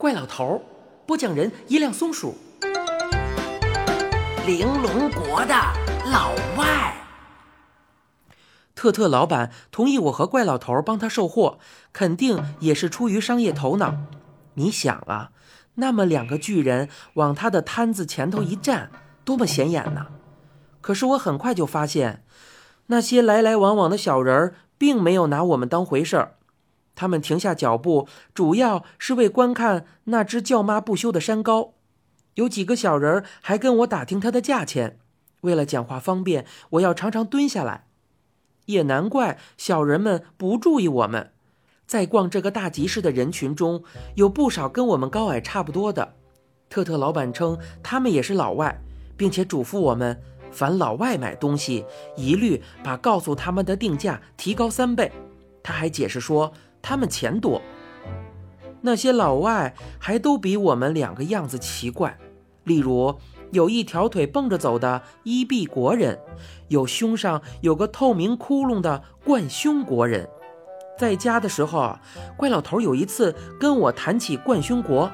[0.00, 0.62] 怪老头，
[1.06, 2.36] 播讲人一辆松鼠。
[4.46, 5.52] 玲珑国的
[6.12, 6.94] 老外，
[8.76, 11.58] 特特老板同意我和怪老头帮他售货，
[11.92, 13.96] 肯定也是出于商业头脑。
[14.54, 15.32] 你想啊，
[15.74, 18.92] 那么两个巨人往他的摊子前头一站，
[19.24, 20.06] 多么显眼呢？
[20.80, 22.22] 可是我很快就发现，
[22.86, 26.34] 那些来来往往的小人儿并没有拿我们当回事儿。
[26.98, 31.74] 他们停下脚步，主要是为观看那只叫妈不休的山羔。
[32.34, 34.98] 有几个小人儿还跟我打听它的价钱。
[35.42, 37.86] 为了讲话方便，我要常常蹲下来。
[38.64, 41.30] 也难怪小人们不注意我们。
[41.86, 43.84] 在逛这个大集市的人群中，
[44.16, 46.16] 有不少跟我们高矮差不多的。
[46.68, 48.76] 特特老板称他们也是老外，
[49.16, 50.20] 并且嘱咐我们，
[50.50, 51.84] 凡老外买东西，
[52.16, 55.12] 一律把告诉他们的定价提高三倍。
[55.62, 56.52] 他还解释说。
[56.80, 57.60] 他们钱多，
[58.80, 62.18] 那些老外还都比我们两个样子奇怪。
[62.64, 63.16] 例如，
[63.50, 66.18] 有一条腿蹦着走的伊壁国人，
[66.68, 70.28] 有胸上有个透明窟窿的冠胸国人。
[70.98, 71.98] 在家的时候，
[72.36, 75.10] 怪老头有一次跟我谈起冠胸国，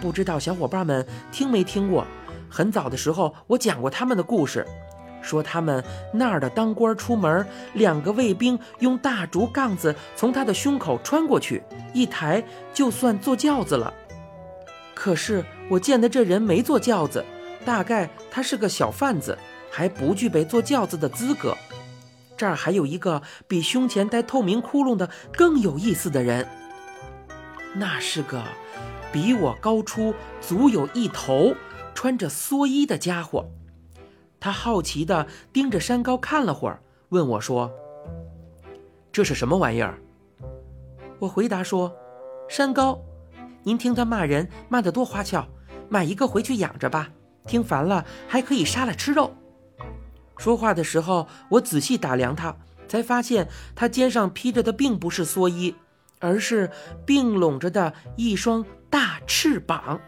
[0.00, 2.04] 不知道小伙伴们听没听过？
[2.48, 4.66] 很早的时候，我讲过他们的故事。
[5.30, 11.62] 说他们那儿的当官出门，两个卫兵用大竹杠子从他的胸口穿过去，
[11.94, 12.42] 一抬
[12.74, 13.94] 就算坐轿子了。
[14.92, 17.24] 可是我见的这人没坐轿子，
[17.64, 19.38] 大概他是个小贩子，
[19.70, 21.56] 还不具备坐轿子的资格。
[22.36, 26.44] 这儿还有一个比胸前带透明窟窿的更有意思的人，
[27.76, 28.42] 那是个
[29.12, 31.54] 比我高出足有一头、
[31.94, 33.46] 穿着蓑衣的家伙。
[34.40, 37.70] 他好奇地盯着山高看了会儿，问我说
[39.12, 39.98] ：“这是什么玩意儿？”
[41.20, 41.94] 我回答说
[42.48, 42.98] ：“山高，
[43.62, 45.46] 您听他骂人骂得多花俏，
[45.90, 47.10] 买一个回去养着吧。
[47.46, 49.34] 听烦了还可以杀了吃肉。”
[50.38, 52.56] 说话的时候，我仔细打量他，
[52.88, 55.74] 才发现他肩上披着的并不是蓑衣，
[56.18, 56.70] 而是
[57.04, 60.00] 并拢着的一双大翅膀。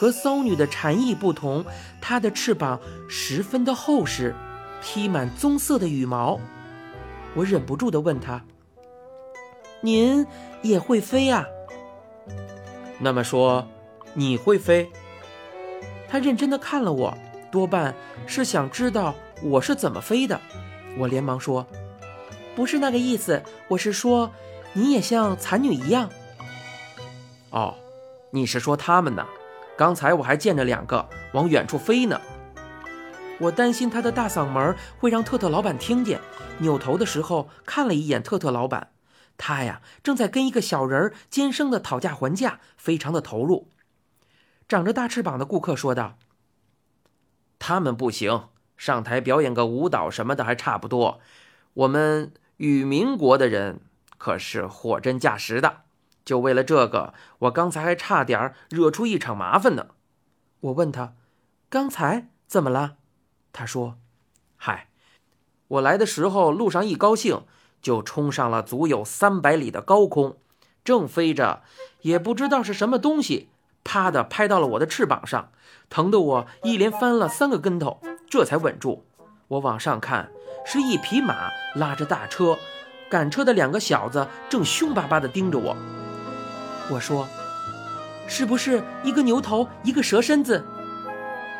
[0.00, 1.62] 和骚女的蝉翼不同，
[2.00, 4.34] 它的翅膀十分的厚实，
[4.80, 6.40] 披满棕色的羽毛。
[7.34, 8.42] 我忍不住地问他
[9.84, 10.26] ：“您
[10.62, 11.44] 也会飞啊？”
[12.98, 13.68] 那么说，
[14.14, 14.90] 你会飞？
[16.08, 17.14] 他认真的看了我，
[17.52, 17.94] 多半
[18.26, 20.40] 是想知道我是怎么飞的。
[20.96, 21.66] 我连忙说
[22.56, 24.30] ：“不是那个意思，我是说，
[24.72, 26.08] 你也像蚕女一样。”
[27.52, 27.74] 哦，
[28.30, 29.26] 你是说他们呢？
[29.80, 32.20] 刚才我还见着两个往远处飞呢，
[33.38, 36.20] 我担心他的大嗓门会让特特老板听见。
[36.58, 38.90] 扭头的时候看了一眼特特老板，
[39.38, 43.70] 他呀正在跟一个小人尖声的讨价还价，非常的投入。
[44.68, 46.18] 长着大翅膀的顾客说道
[47.58, 51.20] ：“他们不行，上台表演个舞蹈什么的还差不多。
[51.72, 53.80] 我们与民国的人
[54.18, 55.84] 可是货真价实的。”
[56.24, 59.88] 就为了这个，我刚才还差点惹出一场麻烦呢。
[60.60, 61.14] 我问他
[61.70, 62.96] ：“刚才怎么了？”
[63.52, 63.96] 他说
[64.56, 64.88] ：“嗨，
[65.68, 67.44] 我来的时候路上一高兴，
[67.80, 70.36] 就冲上了足有三百里的高空，
[70.84, 71.62] 正飞着，
[72.02, 73.48] 也不知道是什么东西，
[73.82, 75.50] 啪的拍到了我的翅膀上，
[75.88, 79.06] 疼得我一连翻了三个跟头，这才稳住。
[79.48, 80.30] 我往上看，
[80.64, 82.58] 是一匹马拉着大车，
[83.10, 85.76] 赶车的两个小子正凶巴巴地盯着我。”
[86.90, 87.28] 我说
[88.26, 90.64] ：“是不是一个牛头，一个蛇身子？”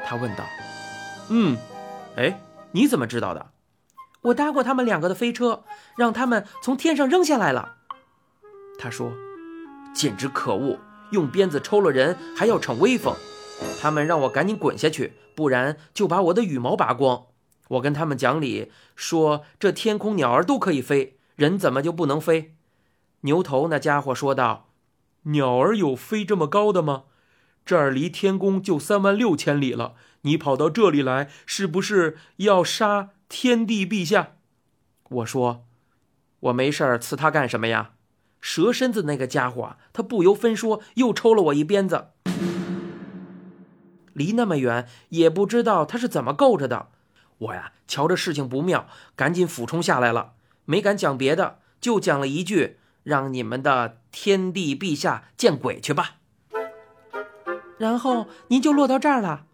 [0.04, 0.44] 他问道。
[1.30, 1.56] “嗯，
[2.16, 2.40] 哎，
[2.72, 3.52] 你怎么知道的？”
[4.22, 5.62] 我搭过他们两个的飞车，
[5.96, 7.76] 让他们从天上扔下来了。
[8.78, 9.12] 他说
[9.94, 10.78] ：“简直可恶！
[11.12, 13.14] 用鞭子抽了人还要逞威风。
[13.80, 17.26] 他们让我赶紧滚下去，不然就把我的羽毛拔光。
[17.68, 22.56] 我跟他们讲理，说这天空鸟儿都可以飞，人怎么就不能飞？”
[23.22, 24.69] 牛头那家伙说道。
[25.24, 27.04] 鸟儿有飞这么高的吗？
[27.66, 34.32] 这儿离天宫就三万六千里了，你跑到这里来，是不是要杀天帝陛下？
[35.10, 35.66] 我说，
[36.40, 37.92] 我没事儿，刺他干什么呀？
[38.40, 42.08] 蛇身子那个家伙，他不由分说又抽了我一鞭子。
[44.14, 46.88] 离那么远，也不知道他是怎么够着的。
[47.38, 50.32] 我呀，瞧着事情不妙，赶紧俯冲下来了，
[50.64, 52.78] 没敢讲别的，就讲了一句。
[53.02, 56.16] 让你们的天帝陛下见鬼去吧！
[57.78, 59.46] 然后您就落到这儿了。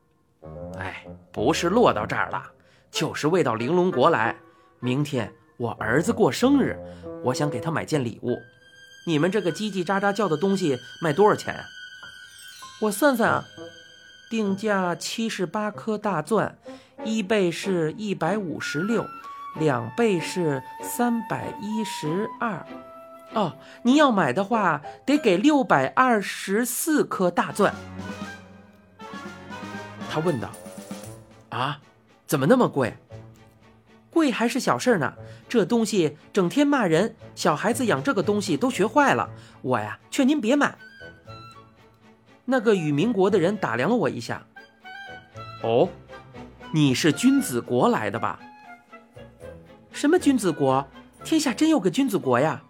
[0.79, 2.51] 哎，不是落到这儿了，
[2.91, 4.37] 就是为到玲珑国来。
[4.81, 6.77] 明天我儿子过生日，
[7.25, 8.37] 我想给他买件礼物。
[9.07, 11.65] 你们这个叽叽喳喳叫的东西卖多少钱啊？
[12.83, 13.45] 我算算啊，
[14.29, 16.59] 定价七十八颗大钻，
[17.05, 19.07] 一倍是一百五十六，
[19.59, 22.67] 两倍是三百一十二。
[23.37, 27.75] 哦，您要买的话，得给六百二十四颗大钻。
[30.11, 30.51] 他问道
[31.51, 31.79] ：“啊，
[32.27, 32.97] 怎么那么贵？
[34.11, 35.13] 贵还是小事呢？
[35.51, 39.29] 这东西整天骂人，小孩子养这个东西都学坏了。
[39.61, 40.75] 我呀，劝您别买。”
[42.47, 44.43] 那个与民国的人打量了我一下。
[45.63, 45.87] 哦，
[46.73, 48.41] 你是君子国来的吧？
[49.93, 50.89] 什么君子国？
[51.23, 52.63] 天下真有个君子国呀？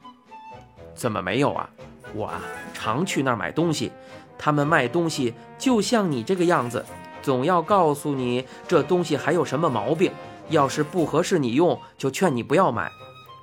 [0.96, 1.70] 怎么没有啊？
[2.14, 2.40] 我啊，
[2.72, 3.92] 常去那儿买东西，
[4.38, 6.84] 他们卖东西就像你这个样子，
[7.22, 10.10] 总要告诉你这东西还有什么毛病，
[10.48, 12.90] 要是不合适你用，就劝你不要买。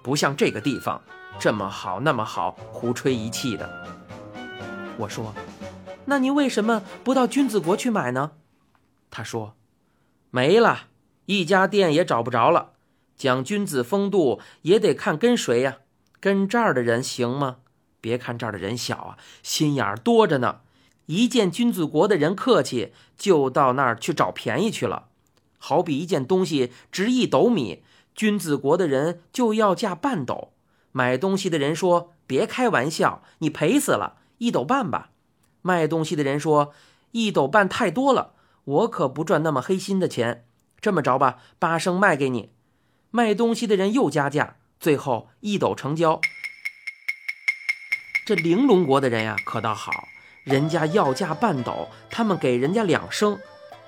[0.04, 1.02] 不像这个地方
[1.40, 3.70] 这么好那么好，胡吹一气的。
[4.98, 5.34] 我说。
[6.06, 8.32] 那您为什么不到君子国去买呢？
[9.10, 9.56] 他说
[10.32, 10.88] ：“没了，
[11.28, 12.72] 一家店也找不着了。
[13.16, 15.78] 讲君子风度也得看跟谁呀？
[16.24, 17.58] 跟这儿的人行吗？
[18.00, 20.62] 别看这儿的人小啊，心眼儿多着呢。
[21.08, 25.10] 一见君子国的人客气，就到那儿去找便宜去了。
[25.58, 27.84] 好比一件东西值一斗米，
[28.16, 30.54] 君子国的人就要价半斗。
[30.94, 35.10] 买东西的人说：别开玩笑，你赔死了，一斗半吧。”
[35.62, 36.72] 卖东西的人说
[37.12, 38.32] ：“一斗半太多了，
[38.64, 40.46] 我可不赚那么黑心的钱。
[40.80, 42.52] 这么着吧，八升卖给你。”
[43.12, 46.20] 卖东西的人又加价，最后一斗成交。
[48.26, 50.10] 这玲珑国的人呀，可倒好，
[50.44, 53.40] 人家要价半斗，他们给人家两升。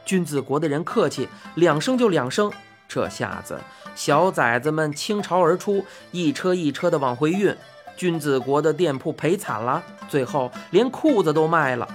[0.05, 2.49] 君子国的人客气，两升就两升。
[2.87, 3.59] 这下子，
[3.93, 7.53] 小崽子们倾巢而出，一车一车的往回运。
[7.97, 11.85] 君子国的店铺赔惨了，最后连裤子都卖了。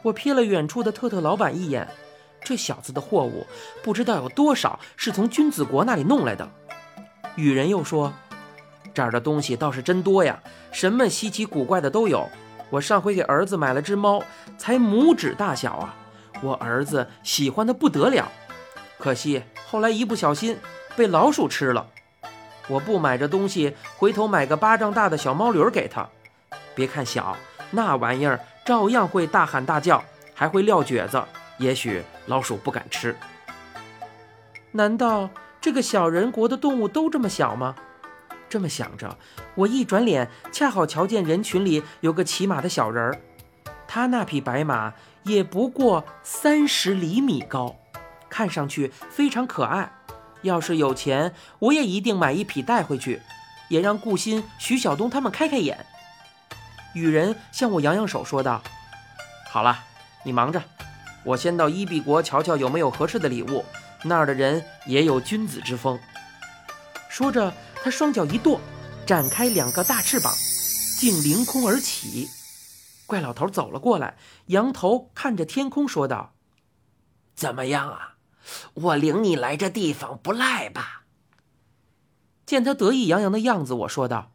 [0.00, 1.86] 我瞥了远处的特特老板一眼，
[2.42, 3.46] 这小子的货物
[3.82, 6.50] 不知道有多少是从君子国那里弄来的。
[7.36, 8.12] 雨人又说
[8.92, 10.40] ：“这儿的东西倒是真多呀，
[10.72, 12.28] 什么稀奇古怪的都有。
[12.70, 14.22] 我上回给儿子买了只猫，
[14.58, 15.94] 才拇指大小啊，
[16.42, 18.30] 我儿子喜欢的不得了。
[18.98, 20.58] 可惜后来一不小心
[20.96, 21.86] 被老鼠吃了。”
[22.68, 26.08] 我不买这东西，回头买个巴掌大的小毛驴给他。
[26.72, 27.36] 别看小，
[27.72, 30.04] 那玩意儿照样会大喊大叫，
[30.34, 31.20] 还会撂蹶子。
[31.58, 33.16] 也许老鼠不敢吃。
[34.70, 35.28] 难道
[35.60, 37.74] 这个小人国的动物都这么小吗？
[38.48, 39.18] 这么想着，
[39.54, 43.20] 我一转脸，恰好瞧见人群里有个骑马的小人儿。
[43.86, 47.76] 他那匹白马也不过三十厘米高，
[48.28, 49.92] 看上去非常可爱。
[50.42, 53.20] 要是有钱，我也一定买一匹带回去，
[53.68, 55.84] 也让顾欣、徐晓东他们开开眼。
[56.94, 58.62] 雨人向我扬扬手，说道
[59.52, 59.78] ：“好了，
[60.24, 60.62] 你忙着，
[61.22, 63.64] 我先到伊比国瞧瞧有没有合适的礼物。
[64.04, 65.98] 那儿的人也有君子之风。”
[67.08, 67.52] 说着，
[67.82, 68.60] 他双脚一跺，
[69.06, 70.32] 展开两个大翅膀，
[70.98, 72.28] 竟凌空而起。
[73.06, 74.16] 怪老头走了过来，
[74.46, 76.34] 仰头看着天空，说道
[77.34, 78.14] ：“怎么样啊？”
[78.74, 81.02] 我领你来这地方不赖吧？
[82.46, 84.32] 见他得意洋洋的样子，我说道：“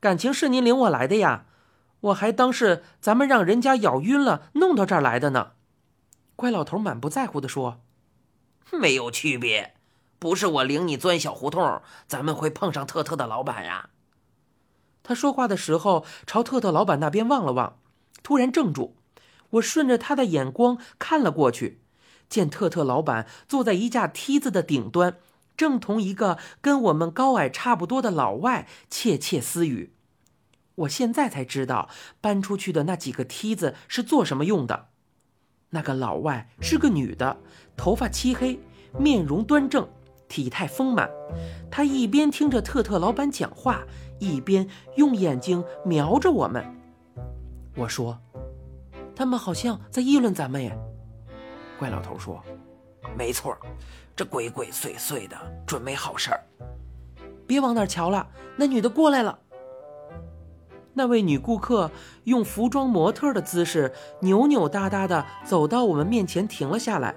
[0.00, 1.46] 感情是您领我来的呀，
[2.00, 5.52] 我还当是咱们让人家咬晕了弄到这儿来的呢。”
[6.36, 7.80] 怪老头满不在乎的说
[8.72, 9.74] ：“没有区别，
[10.18, 13.90] 不是我领你钻小胡同，咱们会碰上特特的老板呀。”
[15.02, 17.78] 他说话的时候朝特特老板那边望了望，
[18.22, 18.96] 突然怔住。
[19.52, 21.80] 我顺着他的眼光看了过去。
[22.28, 25.16] 见特特老板坐在一架梯子的顶端，
[25.56, 29.94] 正同一个跟我们高矮差不多的老外窃窃私语。
[30.74, 31.88] 我现在才知道，
[32.20, 34.87] 搬出去的那几个梯子是做什么用的。
[35.70, 37.36] 那个老外是个女的，
[37.76, 38.58] 头发漆黑，
[38.98, 39.86] 面容端正，
[40.26, 41.10] 体态丰满。
[41.70, 43.82] 她一边听着特特老板讲话，
[44.18, 46.64] 一边用眼睛瞄着我们。
[47.76, 48.18] 我说
[49.14, 50.76] ：“他们好像在议论咱们耶。”
[51.78, 52.42] 怪老头说
[53.16, 53.56] ：“没错，
[54.16, 56.40] 这鬼鬼祟祟的，准没好事儿。
[57.46, 59.38] 别往那儿瞧了，那女的过来了。”
[60.98, 61.92] 那位女顾客
[62.24, 67.14] 用服装模特的姿势，扭扭哒哒的走到我们面前，停了下来。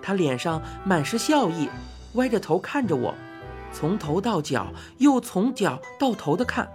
[0.00, 1.68] 她脸上满是笑意，
[2.14, 3.14] 歪着头看着我，
[3.70, 6.66] 从头到脚，又从脚到头的看，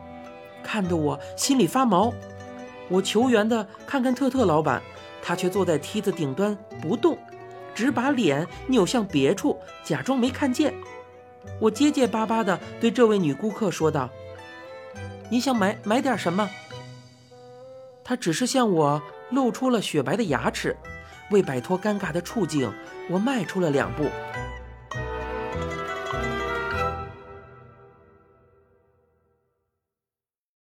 [0.63, 2.13] 看得我心里发毛。
[2.87, 4.79] 我求援的看看特特老板。
[5.23, 7.17] 他却坐在梯子顶端不动，
[7.73, 10.71] 只把脸扭向别处，假装没看见。
[11.59, 14.09] 我结结巴巴地对这位女顾客说道
[15.29, 16.49] ：“你想买买点什么？”
[18.03, 20.75] 他只是向我露出了雪白的牙齿。
[21.29, 22.71] 为摆脱尴尬的处境，
[23.09, 24.09] 我迈出了两步。